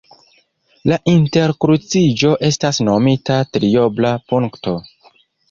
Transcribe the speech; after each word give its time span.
La 0.91 0.95
interkruciĝo 1.11 2.31
estas 2.49 2.81
nomita 2.89 3.37
triobla 3.59 4.17
punkto. 4.33 4.77